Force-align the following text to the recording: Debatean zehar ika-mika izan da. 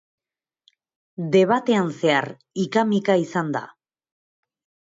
Debatean 1.35 1.93
zehar 1.99 2.29
ika-mika 2.65 3.19
izan 3.27 3.55
da. 3.59 3.63